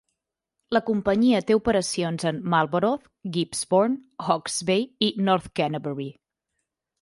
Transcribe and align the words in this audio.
La 0.75 0.79
companyia 0.85 1.41
té 1.51 1.57
operacions 1.59 2.25
en 2.29 2.39
Marlborough, 2.53 3.05
Gisborne, 3.37 3.99
Hawke's 4.29 4.57
Bay 4.71 4.89
i 5.11 5.11
North 5.29 5.53
Canterbury. 5.61 6.11